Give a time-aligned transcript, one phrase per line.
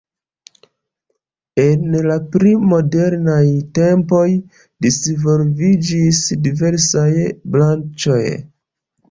[1.63, 3.43] En la pli modernaj
[3.81, 4.23] tempoj
[4.87, 7.07] disvolviĝis diversaj
[7.59, 8.21] branĉoj.